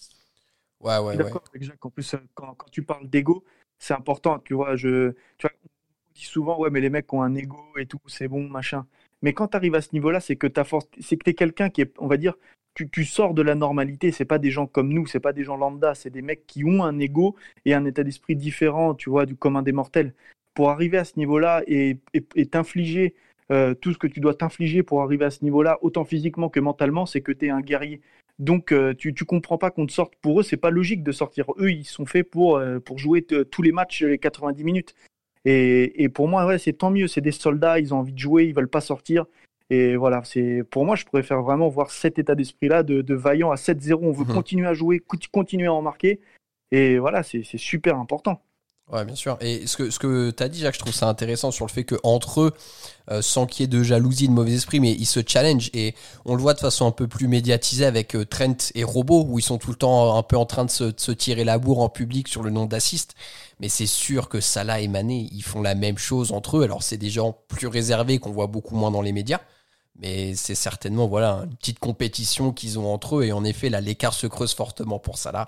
[0.79, 1.86] Ouais, Je ouais, d'accord avec Jacques.
[1.86, 3.43] En plus, quand, quand tu parles d'ego,
[3.77, 4.39] c'est important.
[4.39, 7.57] Tu vois, je, tu vois, on dit souvent, ouais, mais les mecs ont un ego
[7.77, 8.86] et tout, c'est bon, machin.
[9.21, 11.33] Mais quand tu arrives à ce niveau-là, c'est que ta force, c'est que tu es
[11.36, 12.33] quelqu'un qui est, on va dire,
[12.74, 14.12] tu, sors de la normalité.
[14.12, 16.63] C'est pas des gens comme nous, c'est pas des gens lambda, c'est des mecs qui
[16.66, 17.36] ont un ego
[17.66, 20.13] et un état d'esprit différent, tu vois, du commun des mortels.
[20.54, 23.16] Pour arriver à ce niveau-là et et- t'infliger
[23.51, 26.60] euh, tout ce que tu dois t'infliger pour arriver à ce niveau-là, autant physiquement que
[26.60, 28.01] mentalement, c'est que tu es un guerrier.
[28.40, 30.13] Donc euh, tu, tu comprends pas qu'on te sorte.
[30.22, 31.46] Pour eux, c'est pas logique de sortir.
[31.60, 34.96] Eux, ils sont faits pour, euh, pour jouer tous les matchs les 90 minutes.
[35.46, 37.08] Et, et pour moi, ouais, c'est tant mieux.
[37.08, 39.25] C'est des soldats, ils ont envie de jouer, ils veulent pas sortir.
[39.74, 43.51] Et voilà, c'est pour moi, je préfère vraiment voir cet état d'esprit-là de, de vaillant
[43.51, 44.00] à 7-0.
[44.04, 44.34] On veut Mhm.
[44.36, 46.20] continuer à jouer, co- continuer à en marquer.
[46.72, 48.42] Et voilà, c'est super important.
[48.92, 49.38] Ouais, bien sûr.
[49.40, 51.72] Et ce que, ce que tu as dit, Jacques, je trouve ça intéressant sur le
[51.72, 52.51] fait qu'entre eux,
[53.10, 55.70] euh, sans qu'il y ait de jalousie, de mauvais esprit, mais ils se challenge.
[55.74, 59.24] Et on le voit de façon un peu plus médiatisée avec euh, Trent et Robbo,
[59.25, 61.46] où ils sont tout le temps un peu en train de se, de se tirer
[61.46, 63.16] la bourre en public sur le nom d'assist.
[63.62, 66.63] Mais c'est sûr que Salah et Mané, ils font la même chose entre eux.
[66.63, 69.40] Alors, c'est des gens plus réservés qu'on voit beaucoup moins dans les médias.
[70.01, 73.25] Mais c'est certainement voilà, une petite compétition qu'ils ont entre eux.
[73.25, 75.48] Et en effet, là, l'écart se creuse fortement pour Salah.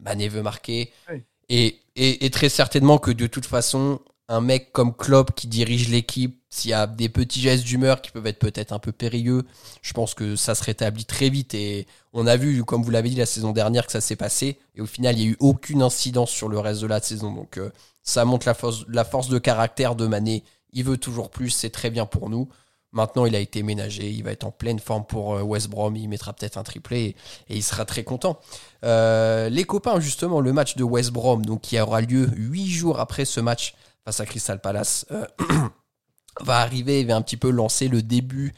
[0.00, 0.92] Mané veut marquer.
[1.10, 1.22] Oui.
[1.48, 5.90] Et, et, et très certainement que de toute façon, un mec comme Klopp qui dirige
[5.90, 9.44] l'équipe, s'il y a des petits gestes d'humeur qui peuvent être peut-être un peu périlleux,
[9.82, 11.54] je pense que ça se rétablit très vite.
[11.54, 14.58] Et on a vu, comme vous l'avez dit la saison dernière, que ça s'est passé.
[14.74, 17.32] Et au final, il n'y a eu aucune incidence sur le reste de la saison.
[17.32, 17.70] Donc euh,
[18.02, 20.42] ça montre la force, la force de caractère de Mané.
[20.72, 22.48] Il veut toujours plus, c'est très bien pour nous.
[22.94, 25.96] Maintenant, il a été ménagé, il va être en pleine forme pour euh, West Brom,
[25.96, 27.16] il mettra peut-être un triplé
[27.48, 28.38] et, il sera très content.
[28.84, 33.24] Euh, les copains, justement, le match de West Brom, qui aura lieu huit jours après
[33.24, 35.26] ce match face à Crystal Palace, euh,
[36.40, 38.54] va arriver et va un petit peu lancer le début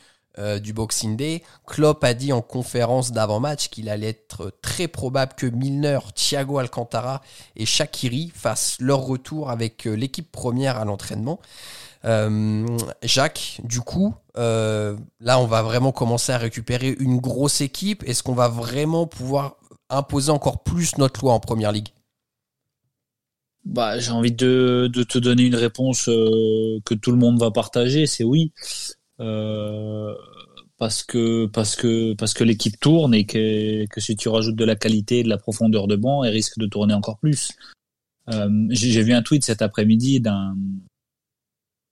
[0.62, 1.42] du Boxing Day.
[1.66, 7.22] Klopp a dit en conférence d'avant-match qu'il allait être très probable que Milner, Thiago Alcantara
[7.56, 11.40] et Shakiri fassent leur retour avec l'équipe première à l'entraînement.
[12.06, 12.66] Euh,
[13.02, 18.04] Jacques, du coup, euh, là, on va vraiment commencer à récupérer une grosse équipe.
[18.06, 19.56] Est-ce qu'on va vraiment pouvoir
[19.90, 21.88] imposer encore plus notre loi en première ligue?
[23.64, 28.06] Bah, j'ai envie de, te donner une réponse euh, que tout le monde va partager,
[28.06, 28.52] c'est oui.
[30.78, 34.76] Parce que parce que parce que l'équipe tourne et que si tu rajoutes de la
[34.76, 37.52] qualité et de la profondeur de banc, elle risque de tourner encore plus.
[38.28, 40.54] J'ai vu un tweet cet après-midi d'un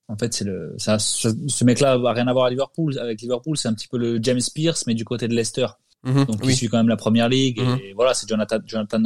[0.09, 3.21] en fait, c'est le ça, ce, ce mec-là a rien à voir à Liverpool avec
[3.23, 5.67] Liverpool, c'est un petit peu le James Pierce mais du côté de Leicester.
[6.05, 6.53] Mhm, donc oui.
[6.53, 7.79] il suit quand même la première ligue Mhm.
[7.83, 8.99] et voilà c'est Jonathan Jonathan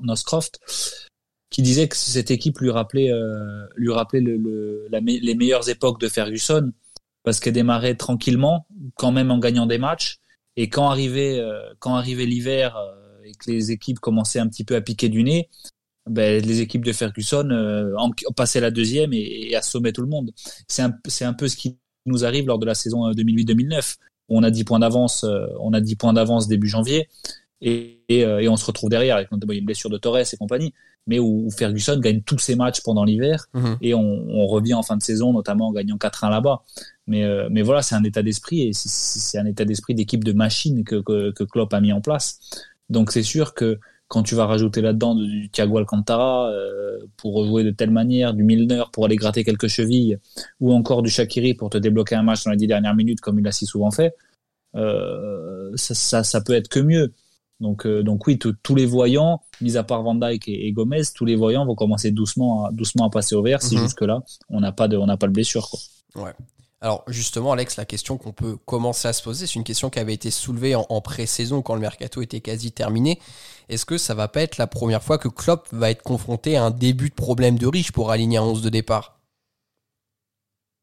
[0.00, 0.58] Northcroft,
[1.50, 5.34] qui disait que cette équipe lui rappelait euh, lui rappelait le, le- la me- les
[5.34, 6.72] meilleures époques de Ferguson
[7.22, 10.16] parce qu'elle démarrait tranquillement quand même en gagnant des matchs
[10.56, 14.64] et quand arrivait euh, quand arrivait l'hiver euh, et que les équipes commençaient un petit
[14.64, 15.48] peu à piquer du nez
[16.08, 20.08] ben, les équipes de Ferguson euh, en, passaient la deuxième et, et assommaient tout le
[20.08, 20.30] monde
[20.68, 20.92] c'est un
[21.22, 23.96] un peu ce qui nous arrive lors de la saison euh, 2008-2009
[24.28, 27.08] on a 10 points d'avance, euh, on a 10 points d'avance début janvier,
[27.60, 30.36] et, et, euh, et on se retrouve derrière avec notamment une blessure de Torres et
[30.36, 30.74] compagnie,
[31.06, 33.76] mais où, où Ferguson gagne tous ses matchs pendant l'hiver Mhm.
[33.80, 36.62] et on, on revient en fin de saison, notamment en gagnant 4-1 là-bas.
[37.06, 40.24] Mais, euh, mais voilà, c'est un état d'esprit et c'est- c'est un état d'esprit d'équipe
[40.24, 42.40] de machine que, que, que Klopp a mis en place.
[42.90, 47.64] Donc c'est sûr que quand tu vas rajouter là-dedans du, Thiago Alcantara euh, pour jouer
[47.64, 50.18] de telle manière, du Milner pour aller gratter quelques chevilles,
[50.60, 53.38] ou encore du Shakiri pour te débloquer un match dans les dix dernières minutes comme
[53.38, 54.14] il l'a si souvent fait,
[54.76, 57.12] euh, ça, ça, ça peut être que mieux.
[57.60, 61.02] Donc, euh, donc oui, tous- les voyants, mis à part Van Dijk et, et Gomez,
[61.14, 63.82] tous les voyants vont commencer doucement à, doucement à passer au vert si Mhm.
[63.82, 65.66] jusque-là on n'a pas de, on n'a pas de blessure.
[65.70, 65.80] Quoi.
[66.82, 69.98] Alors justement, Alex, la question qu'on peut commencer à se poser, c'est une question qui
[69.98, 73.18] avait été soulevée en, en pré-saison quand le mercato était quasi terminé.
[73.68, 76.64] Est-ce que ça va pas être la première fois que Klopp va être confronté à
[76.64, 79.18] un début de problème de riche pour aligner un 11 de départ?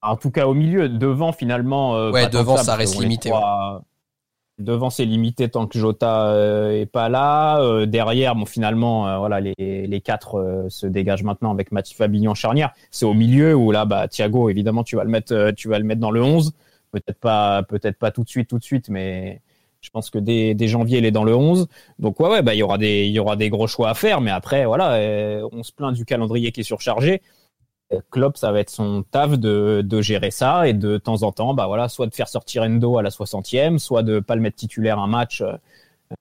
[0.02, 1.96] En tout cas, au milieu, devant finalement.
[1.96, 3.84] euh, Ouais, devant, ça reste limité, trois-
[4.60, 7.60] Devant, c'est limité tant que Jota euh, est pas là.
[7.62, 11.96] Euh, derrière, bon, finalement, euh, voilà, les, les quatre euh, se dégagent maintenant avec Mathieu
[11.96, 12.72] Fabinho en charnière.
[12.92, 15.86] C'est au milieu où là, bah, Thiago, évidemment, tu vas le mettre, tu vas le
[15.86, 16.54] mettre dans le 11.
[16.92, 19.42] Peut-être pas, peut-être pas tout de suite, tout de suite, mais
[19.82, 21.68] je pense que dès, dès janvier, il est dans le 11.
[21.98, 23.96] Donc ouais, ouais, bah, il y aura des, il y aura des gros choix à
[23.96, 25.00] faire, mais après, voilà,
[25.52, 27.24] on se plaint du calendrier qui est surchargé.
[28.12, 31.54] Klopp, ça va être son taf de, de gérer ça et de temps en temps,
[31.54, 34.58] bah voilà, soit de faire sortir Endo à la 60e, soit de pas le mettre
[34.58, 35.42] titulaire un match.
[35.42, 35.54] euh,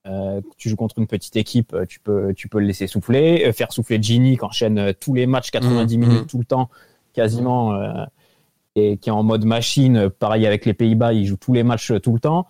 [0.07, 3.45] euh, tu joues contre une petite équipe, euh, tu peux, tu peux le laisser souffler,
[3.47, 6.27] euh, faire souffler Gini qui enchaîne tous les matchs 90 Mhm, minutes mhm.
[6.27, 6.71] tout le temps,
[7.13, 8.05] quasiment, euh,
[8.75, 10.09] et qui est en mode machine.
[10.11, 12.47] Pareil avec les Pays-Bas, il joue tous les matchs tout le temps.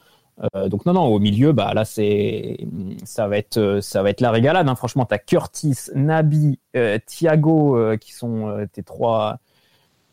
[0.57, 2.57] Euh, donc non non au milieu bah là c'est
[3.05, 4.75] ça va être euh, la régalade hein.
[4.75, 9.41] franchement t'as Curtis Nabi euh, Thiago qui sont tes trois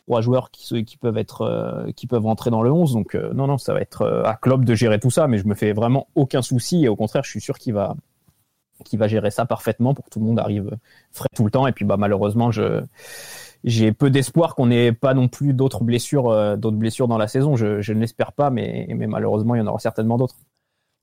[0.06, 3.58] trois joueurs qui, qui peuvent être qui peuvent rentrer dans le 11 donc non non
[3.58, 6.42] ça va être à Klopp de gérer tout ça mais je me fais vraiment aucun
[6.42, 7.96] souci et au contraire je suis sûr qu'il va
[8.84, 10.78] qu'il va gérer ça parfaitement pour que tout le monde arrive
[11.12, 12.82] frais tout le temps et puis bah malheureusement je
[13.64, 17.28] j'ai peu d'espoir qu'on n'ait pas non plus d'autres blessures euh, d'autres blessures dans la
[17.28, 20.36] saison je, ne l'espère pas mais mais malheureusement il y en aura certainement d'autres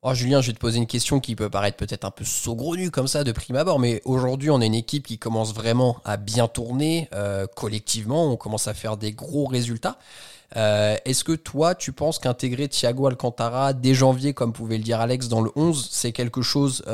[0.08, 2.92] Oh, Julien, je vais te poser une question qui peut paraître peut-être un peu saugrenue
[2.92, 6.16] comme ça de prime abord, mais aujourd'hui, on a une équipe qui commence vraiment à
[6.16, 8.30] bien tourner euh, collectivement.
[8.30, 9.98] On commence à faire des gros résultats.
[10.56, 15.00] Euh, Est-ce que toi, tu penses qu'intégrer Thiago Alcantara dès janvier, comme pouvait le dire
[15.00, 16.84] Alex, dans le 11, c'est quelque chose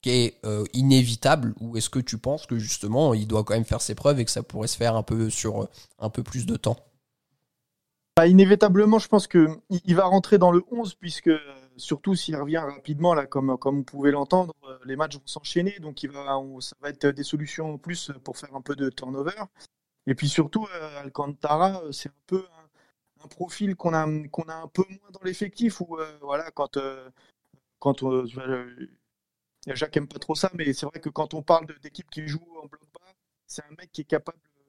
[0.00, 3.64] qui est euh, inévitable ou est-ce que tu penses que justement, il doit quand même
[3.64, 6.22] faire ses preuves et que ça pourrait se faire un peu sur euh, un peu
[6.22, 6.76] plus de temps?
[8.16, 11.30] Bah, inévitablement, je pense que il il va rentrer dans le 11 puisque
[11.76, 15.78] surtout s'il revient rapidement là, comme comme vous pouvez l'entendre, euh, les matchs vont s'enchaîner,
[15.80, 18.90] donc il va, ça va être des solutions en plus pour faire un peu de
[18.90, 19.32] turnover.
[20.06, 20.66] Et puis surtout,
[20.98, 22.44] Alcantara, c'est un peu
[23.22, 26.78] un, profil qu'on a qu'on a un peu moins dans l'effectif où voilà quand
[27.78, 28.24] quand on-
[29.74, 32.46] Jacques aime pas trop ça, mais c'est vrai que quand on parle d'équipe qui joue
[32.62, 33.12] en bloc bas,
[33.46, 34.62] c'est un mec qui est capable euh,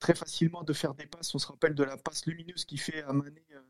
[0.00, 1.34] très facilement de faire des passes.
[1.34, 3.60] On se rappelle de la passe lumineuse qu'il fait à Mané euh,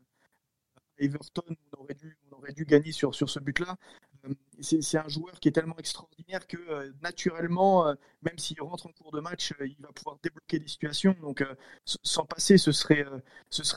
[0.77, 1.55] à Everton.
[1.77, 3.77] On aurait dû, gagner sur ce but-là.
[4.25, 8.87] Euh, C'est un joueur qui est tellement extraordinaire que euh, naturellement, euh, même s'il rentre
[8.87, 11.15] en cours de match, il va pouvoir débloquer des situations.
[11.21, 11.43] Donc,
[11.85, 13.05] sans passer, ce serait,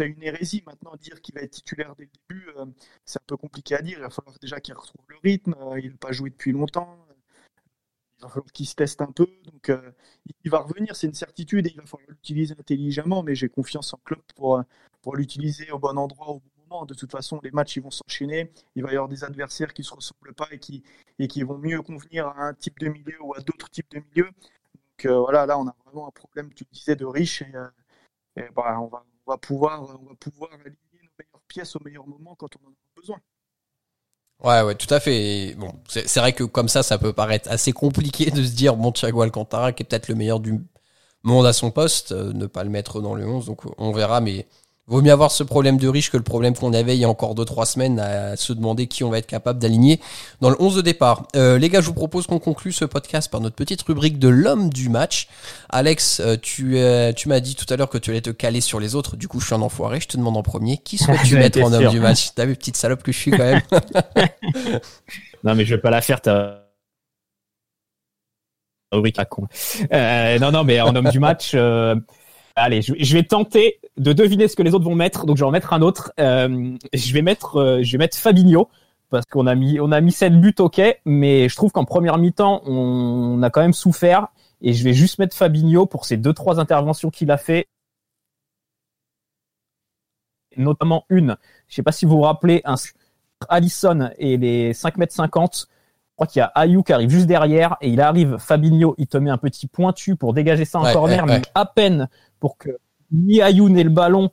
[0.01, 0.63] une hérésie.
[0.67, 2.47] Maintenant, dire qu'il va être titulaire dès le début,
[3.05, 3.99] c'est un peu compliqué à dire.
[3.99, 5.55] Il va falloir déjà qu'il retrouve le rythme.
[5.83, 6.97] Il n'a pas joué depuis longtemps.
[8.19, 9.27] Il va falloir qu'il se teste un peu.
[9.45, 9.73] Donc,
[10.45, 13.23] il- va revenir, c'est une certitude, et il va falloir l'utiliser intelligemment.
[13.23, 14.63] Mais j'ai confiance en Klopp pour,
[15.15, 16.41] l'utiliser au bon endroit,
[16.87, 18.50] De toute façon, les matchs ils vont s'enchaîner.
[18.74, 20.83] Il va y avoir des adversaires qui ne se ressemblent pas et qui,
[21.18, 24.00] et qui vont mieux convenir à un type de milieu ou à d'autres types de
[24.00, 24.31] milieux.
[24.74, 27.42] Donc euh, voilà, là, on a vraiment un problème, tu disais, de riche.
[27.42, 27.68] Et, euh,
[28.37, 31.81] et, bah, on, va, on, va pouvoir, on va pouvoir aligner nos meilleures pièces au
[31.85, 33.20] meilleur moment quand on en a besoin.
[34.42, 35.55] Ouais, ouais, tout à fait.
[35.57, 38.76] Bon, c'est c'est vrai que comme ça, ça peut paraître assez compliqué de se dire,
[38.76, 40.61] bon, Thiago Alcantara, qui est peut-être le meilleur du
[41.22, 44.20] monde à son poste, euh, ne pas le mettre dans le 11, donc on verra,
[44.20, 44.46] mais
[44.88, 47.09] vaut mieux avoir ce problème de riche que le problème qu'on avait il y a
[47.09, 50.01] encore 2-3 semaines à se demander qui on va être capable d'aligner
[50.40, 51.27] dans le 11 de départ.
[51.35, 54.29] Euh, les gars, je vous propose qu'on conclue ce podcast par notre petite rubrique de
[54.29, 55.29] l'homme du match.
[55.68, 58.61] Alex, euh, tu, euh, tu m'as dit tout à l'heure que tu allais te caler
[58.61, 60.99] sur les autres, du coup je suis un enfoiré, je te demande en premier, qui
[60.99, 61.90] souhaites-tu mettre en homme sûr.
[61.90, 62.31] du match?
[62.35, 63.62] T'as vu, petite salope que je suis quand même
[65.44, 66.66] Non, mais je vais pas la faire, ta
[68.92, 69.46] rubrique à con.
[69.92, 71.94] Euh, non, non, mais en homme du match, euh,
[72.57, 75.27] allez, je, je vais tenter de deviner ce que les autres vont mettre.
[75.27, 76.12] Donc, je vais en mettre un autre.
[76.19, 78.69] Euh, je vais mettre, euh, je vais mettre Fabinho
[79.11, 82.19] parce qu'on a mis, on a mis 7 buts, ok, mais je trouve qu'en première
[82.19, 84.29] mi-temps, on a quand même souffert.
[84.62, 87.69] Et je vais juste mettre Fabinho pour ces deux trois interventions qu'il a fait,
[90.57, 91.37] notamment une.
[91.69, 92.75] Je sais pas si vous vous rappelez un
[93.49, 95.66] Allison et les 5 mètres 50.
[95.69, 99.07] Je crois qu'il y a Ayou qui arrive juste derrière et il arrive, Fabinho, il
[99.07, 101.38] te met un petit pointu pour dégager ça en Ouais, corner, ouais, ouais.
[101.40, 102.09] mais à peine
[102.40, 102.79] pour que
[103.12, 104.31] ni Ayou n'ait le ballon,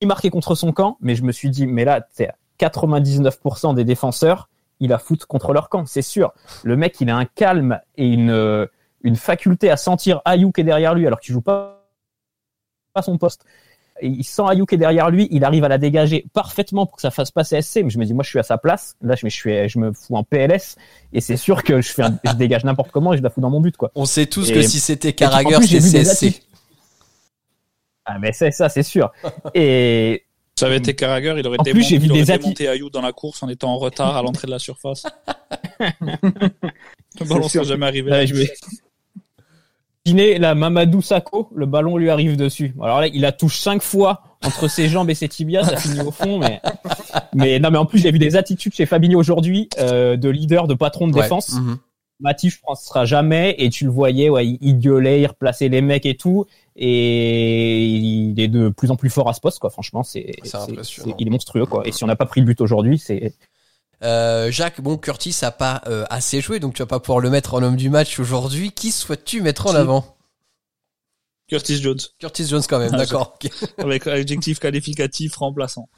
[0.00, 0.96] ni marqué contre son camp.
[1.00, 4.48] Mais je me suis dit, mais là, c'est 99% des défenseurs,
[4.80, 6.32] il a foot contre leur camp, c'est sûr.
[6.62, 8.66] Le mec, il a un calme et une, euh,
[9.02, 11.86] une faculté à sentir Ayou qui est derrière lui alors qu'il joue pas,
[12.92, 13.44] pas son poste.
[14.02, 16.96] Et il sent Ayou qui est derrière lui, il arrive à la dégager parfaitement pour
[16.96, 17.76] que ça fasse passer SC.
[17.82, 18.94] Mais je me dis, moi, je suis à sa place.
[19.00, 20.76] Là, je me, je suis, je me fous en PLS
[21.14, 23.40] et c'est sûr que je fais, un- je dégage n'importe comment et je la fous
[23.40, 23.90] dans mon but, quoi.
[23.94, 26.26] On sait tous Et- que si c'était Carragher, plus, j'ai c'était vu des CSC.
[26.28, 26.42] atis-
[28.06, 29.10] Ah, mais c'est ça, c'est sûr.
[29.54, 30.22] Et
[30.58, 32.68] Ça avait été Carragher, il aurait En plus, démonté, j'ai vu il aurait des démonté
[32.68, 35.04] Ayou dans la course en étant en retard à l'entrée de la surface.
[36.00, 38.10] Le ballon serait jamais arrivé.
[38.10, 38.52] Ouais, je vais-
[40.38, 42.74] la Mamadou Sakho, le ballon lui arrive dessus.
[42.80, 46.00] Alors là, il la touche cinq fois entre ses jambes et ses tibias, ça finit
[46.00, 46.38] au fond.
[46.38, 46.60] Mais,
[47.34, 50.68] mais non, mais en plus, j'ai vu des attitudes chez Fabinho aujourd'hui euh, de leader,
[50.68, 51.22] de patron de Ouais.
[51.22, 51.54] défense.
[51.54, 51.78] Mhm.
[52.20, 53.56] Matip, je pense, sera jamais.
[53.58, 56.46] Et tu le voyais, ouais, il, il gueulait, il replaçait les mecs et tout.
[56.78, 59.70] Et il est de plus en plus fort à ce poste, quoi.
[59.70, 60.58] Franchement, c'est, C'est
[61.18, 61.86] il est monstrueux, quoi.
[61.86, 63.34] Et si on n'a pas pris le but aujourd'hui, c'est,
[64.04, 67.30] Euh, Jacques, bon, Curtis a pas euh, assez joué, donc tu vas pas pouvoir le
[67.30, 68.72] mettre en homme du match aujourd'hui.
[68.72, 70.04] Qui souhaites-tu mettre en avant?
[71.48, 73.38] Curtis Jones, Curtis Jones quand même, Ah, d'accord.
[73.78, 75.88] avec adjectif qualificatif remplaçant.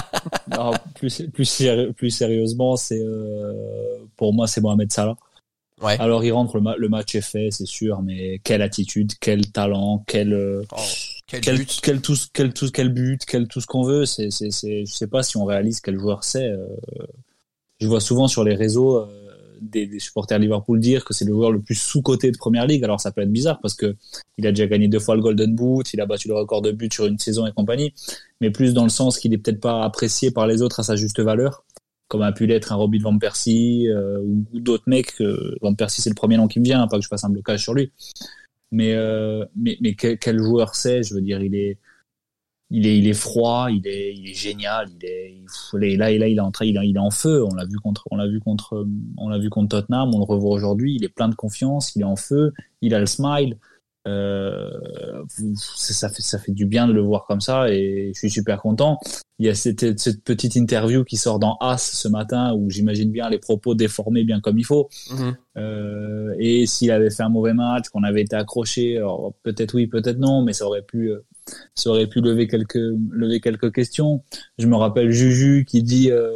[0.54, 3.54] non, plus, plus sérieusement, c'est euh,
[4.16, 5.16] pour moi, c'est Mohamed Salah.
[5.82, 5.96] Ouais.
[6.00, 9.50] Alors il rentre, le, ma- le match est fait, c'est sûr, mais quelle attitude, quel
[9.52, 10.76] talent, quel euh, Oh,
[11.26, 11.80] quel, quel, but.
[11.82, 14.06] quel tout, ce- quel tout, quel but, quel tout ce qu'on veut.
[14.06, 16.48] C'est, c'est, c'est, je sais pas si on réalise quel joueur c'est.
[16.48, 16.66] euh,
[17.78, 19.06] je vois souvent sur les réseaux euh,
[19.60, 22.82] des, des supporters Liverpool dire que c'est le joueur le plus sous-coté de Première Ligue.
[22.84, 23.96] Alors ça peut être bizarre parce que
[24.38, 26.72] il a déjà gagné deux fois le Golden Boot, il a battu le record de
[26.72, 27.92] buts sur une saison et compagnie,
[28.40, 30.96] mais plus dans le sens qu'il est peut-être pas apprécié par les autres à sa
[30.96, 31.64] juste valeur,
[32.08, 34.20] comme a pu l'être un Robin van Persie euh,
[34.52, 35.20] ou, d'autres mecs.
[35.20, 37.30] euh, van Persie c'est le premier nom qui me vient, pas que je fasse un
[37.30, 37.92] blocage sur lui.
[38.72, 41.78] Mais euh, mais mais quel, quel joueur c'est Je veux dire, il est
[42.70, 45.34] il est il est froid, il est il est génial, il est
[45.74, 47.44] il est- là et là il est en train il est, il est en feu.
[47.44, 48.86] On l'a vu contre on l'a vu contre
[49.18, 50.96] on l'a vu contre Tottenham, on le revoit aujourd'hui.
[50.96, 53.56] Il est plein de confiance, il est en feu, il a le smile.
[54.06, 54.70] Euh,
[55.54, 58.60] ça fait ça fait du bien de le voir comme ça et je suis super
[58.62, 59.00] content.
[59.38, 63.10] Il y a cette, cette petite interview qui sort dans As ce matin où j'imagine
[63.10, 64.88] bien les propos déformés bien comme il faut.
[65.10, 65.36] Mhm.
[65.58, 69.02] Euh, et s'il avait fait un mauvais match, qu'on avait été accroché,
[69.42, 71.24] peut-être oui, peut-être non, mais ça aurait pu, euh,
[71.74, 74.22] ça aurait pu lever quelques, lever quelques questions.
[74.58, 76.30] Je me rappelle Juju qui dit, euh,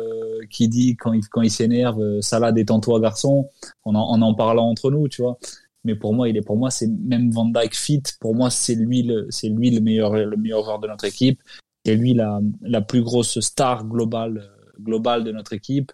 [0.50, 3.48] qui dit quand il, quand il s'énerve, Salah détends-toi garçon,
[3.84, 5.38] en, en en parlant entre nous, tu vois.
[5.84, 8.02] Mais pour moi, il est pour moi, c'est même Van Dyke fit.
[8.20, 11.40] Pour moi, c'est lui le, c'est lui le meilleur, le meilleur joueur de notre équipe.
[11.86, 15.92] C'est lui la, la plus grosse star globale, globale de notre équipe.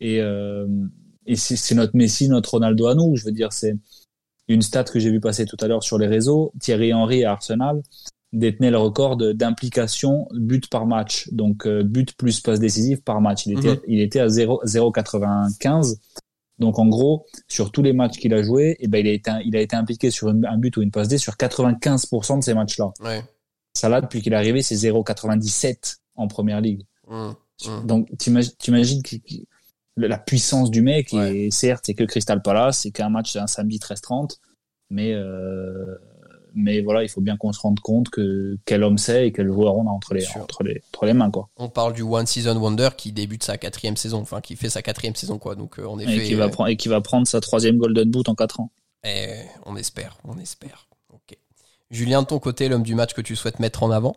[0.00, 0.66] Et, euh,
[1.26, 3.16] et c'est c'est notre Messi, notre Ronaldo à nous.
[3.16, 3.76] Je veux dire, c'est
[4.46, 6.52] une stat que j'ai vu passer tout à l'heure sur les réseaux.
[6.60, 7.82] Thierry Henry à Arsenal
[8.32, 11.28] détenait le record d'implication but par match.
[11.32, 13.46] Donc, euh, but plus passe décisive par match.
[13.46, 13.80] Il était, Mhm.
[13.88, 15.98] il était à 0 0,95.
[16.58, 19.30] Donc, en gros, sur tous les matchs qu'il a joué, eh ben, il a été,
[19.44, 22.44] il a été impliqué sur une- un but ou une passe D sur 95% de
[22.44, 22.92] ces matchs-là.
[23.00, 23.22] Ouais.
[23.76, 26.82] Salah, depuis qu'il est arrivé, c'est 0,97 en première ligue.
[27.08, 27.34] Mhm.
[27.66, 27.86] Mhm.
[27.86, 29.02] Donc, t'imag- t'imagines
[29.96, 31.36] la puissance du mec, Ouais.
[31.36, 34.40] et certes, c'est que Crystal Palace, c'est qu'un match un samedi 13-30,
[34.90, 35.96] mais, euh,
[36.54, 39.48] mais voilà, il faut bien qu'on se rende compte que quel homme c'est et quel
[39.48, 41.48] joueur on a entre les, entre les, entre les mains, quoi.
[41.56, 44.82] On parle du One Season Wonder qui débute sa quatrième saison, enfin qui fait sa
[44.82, 45.54] quatrième saison quoi.
[45.54, 47.76] Donc euh, en Et effet, qui, va euh, prendre, et qui va prendre sa troisième
[47.78, 48.70] Golden Boot en 4 ans.
[49.04, 50.88] eh, on espère, on espère.
[51.12, 51.36] Ok.
[51.90, 54.16] Julien, de ton côté, l'homme du match que tu souhaites mettre en avant?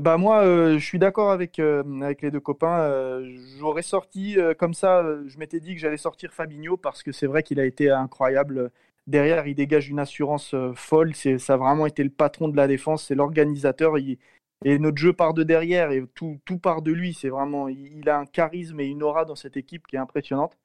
[0.00, 2.80] Bah moi, euh, je suis d'accord avec euh, avec les deux copains.
[2.80, 3.24] Euh,
[3.58, 4.98] J'aurais sorti euh, comme ça.
[5.04, 7.90] euh, je m'étais dit que j'allais sortir Fabinho parce que c'est vrai qu'il a été
[7.90, 8.72] incroyable.
[9.06, 11.14] Derrière, il dégage une assurance euh, folle.
[11.14, 13.06] C'est ça a vraiment été le patron de la défense.
[13.06, 13.96] C'est l'organisateur.
[14.64, 17.14] Et notre jeu part de derrière et tout part de lui.
[17.14, 17.68] C'est vraiment.
[17.68, 20.56] Il, a un charisme et une aura dans cette équipe qui est impressionnante.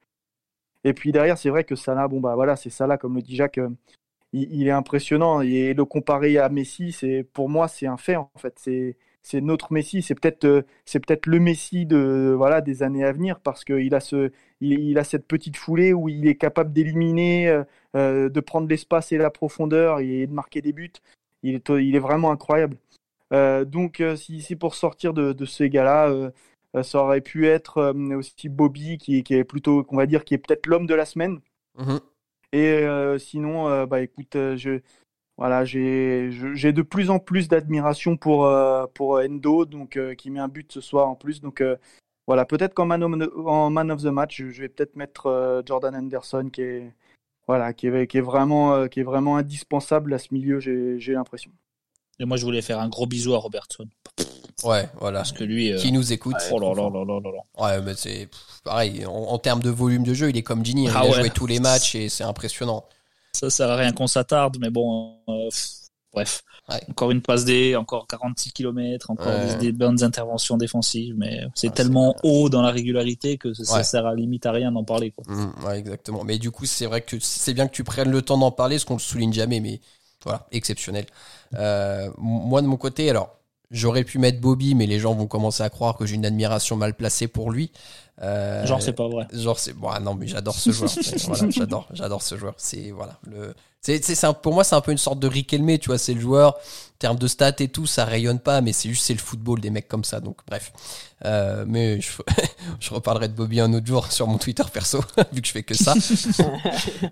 [0.84, 3.36] Et puis derrière, c'est vrai que Salah, bon bah voilà, c'est Salah comme le dit
[3.36, 3.58] Jacques.
[3.58, 3.70] euh,
[4.34, 8.16] il, il est impressionnant et le comparer à Messi, c'est pour moi c'est un fait
[8.16, 8.54] en fait.
[8.60, 13.04] C'est c'est notre Messi, c'est peut-être euh, c'est peut-être le Messi de voilà des années
[13.04, 16.36] à venir parce qu'il a ce il, il a cette petite foulée où il est
[16.36, 17.64] capable d'éliminer, euh,
[17.96, 20.92] euh, de prendre l'espace et la profondeur et de marquer des buts.
[21.44, 22.78] Il est il est vraiment incroyable.
[23.32, 26.32] Euh, donc si, si pour sortir de, de ces gars-là, euh,
[26.84, 30.38] ça aurait pu être aussi Bobby qui, qui est plutôt qu'on va dire qui est
[30.38, 31.40] peut-être l'homme de la semaine.
[31.78, 32.00] Mhm.
[32.52, 32.84] Et
[33.20, 34.82] sinon, bah écoute, je,
[35.40, 40.40] voilà, j'ai, de plus en plus d'admiration pour euh, pour Endo, donc euh, qui met
[40.42, 41.40] un but ce soir en plus.
[41.40, 41.78] Donc euh,
[42.28, 46.50] voilà, peut-être qu'en man, man of the match, je vais peut-être mettre euh, Jordan Anderson,
[46.52, 46.94] qui est
[47.48, 50.60] voilà, qui est, qui est vraiment euh, qui est vraiment indispensable à ce milieu.
[50.60, 51.52] J'ai, j'ai l'impression.
[52.20, 53.88] Et moi, je voulais faire un gros bisou à Robertson.
[54.66, 55.20] Ouais, voilà.
[55.20, 57.66] Parce que lui, euh, Qui nous écoute oh là là là là là.
[57.66, 58.28] Ouais, mais c'est
[58.66, 59.06] pareil.
[59.06, 60.90] En, en termes de volume de jeu, il est comme Gini.
[60.90, 60.94] hein.
[60.96, 61.22] Ah il a ouais.
[61.22, 62.84] joué tous les matchs et c'est impressionnant.
[63.34, 65.50] Ça sert à rien qu'on s'attarde, mais bon, euh,
[66.14, 66.42] bref.
[66.68, 66.82] Ouais.
[66.90, 69.56] Encore une passe D, encore 46 km, encore Ouais.
[69.56, 73.84] des, des bonnes interventions défensives, mais c'est Ah, tellement haut dans la régularité que ça,
[73.84, 75.12] sert à limite à rien d'en parler.
[75.12, 75.24] Quoi.
[75.28, 76.24] Mm, exactement.
[76.24, 78.78] Mais du coup, c'est vrai que c'est bien que tu prennes le temps d'en parler,
[78.78, 79.82] ce qu'on le souligne jamais, mais
[80.24, 81.06] voilà, exceptionnel.
[81.56, 83.39] Euh, moi, de mon côté, alors,
[83.72, 86.76] j'aurais pu mettre Bobby, mais les gens vont commencer à croire que j'ai une admiration
[86.76, 87.72] mal placée pour lui.
[88.22, 89.28] Euh, genre c'est pas vrai.
[89.32, 90.92] Genre c'est bon, non mais j'adore ce joueur.
[91.28, 92.54] voilà, j'adore, j'adore ce joueur.
[92.58, 93.54] C'est voilà le.
[93.82, 95.98] C'est, c'est, pour moi c'est un peu une sorte de Rick tu vois.
[95.98, 96.56] C'est le joueur.
[96.56, 99.62] En termes de stats et tout, ça rayonne pas, mais c'est juste c'est le football
[99.62, 100.20] des mecs comme ça.
[100.20, 100.74] Donc bref.
[101.24, 102.12] Euh, mais je,
[102.82, 105.00] je, reparlerai de Bobby un autre jour sur mon Twitter perso,
[105.32, 105.94] vu que je fais que ça.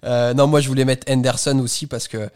[0.03, 2.29] euh, non, moi je voulais mettre Henderson aussi parce que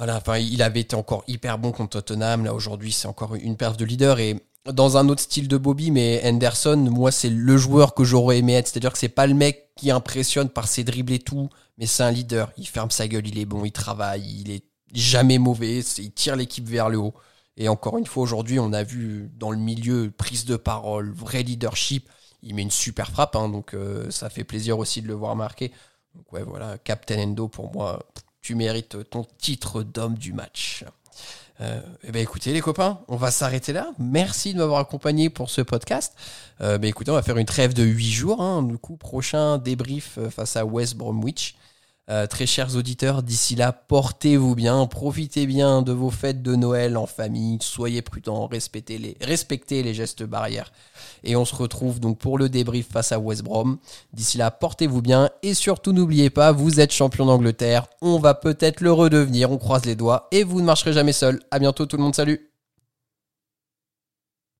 [0.00, 2.46] voilà, enfin, il avait été encore hyper bon contre Tottenham.
[2.46, 4.18] Là, aujourd'hui, c'est encore une perte de leader.
[4.18, 8.38] Et dans un autre style de Bobby, mais Henderson, moi, c'est le joueur que j'aurais
[8.38, 8.68] aimé être.
[8.68, 12.02] C'est-à-dire que c'est pas le mec qui impressionne par ses dribbles et tout, mais c'est
[12.02, 12.50] un leader.
[12.56, 16.34] Il ferme sa gueule, il est bon, il travaille, il est jamais mauvais, il tire
[16.34, 17.12] l'équipe vers le haut.
[17.58, 21.42] Et encore une fois, aujourd'hui, on a vu dans le milieu prise de parole, vrai
[21.42, 22.08] leadership.
[22.42, 25.36] Il met une super frappe, hein, donc euh, ça fait plaisir aussi de le voir
[25.36, 25.72] marquer.
[26.14, 27.98] Donc ouais, voilà, Captain Endo pour moi
[28.42, 30.84] tu mérites ton titre d'homme du match.
[31.60, 33.90] Euh, eh ben écoutez les copains, on va s'arrêter là.
[33.98, 36.14] Merci de m'avoir accompagné pour ce podcast.
[36.62, 38.40] Euh, ben écoutez, on va faire une trêve de 8 jours.
[38.40, 38.62] Hein.
[38.62, 41.56] Du coup, prochain débrief euh, face à West Bromwich.
[42.08, 46.96] Euh, très chers auditeurs, d'ici là, portez-vous bien, profitez bien de vos fêtes de Noël
[46.96, 50.72] en famille, soyez prudents, respectez les, respectez les gestes barrières.
[51.22, 53.78] Et on se retrouve donc pour le débrief face à West Brom.
[54.12, 58.80] D'ici là, portez-vous bien et surtout n'oubliez pas, vous êtes champion d'Angleterre, on va peut-être
[58.80, 61.38] le redevenir, on croise les doigts et vous ne marcherez jamais seul.
[61.52, 62.49] À bientôt tout le monde, salut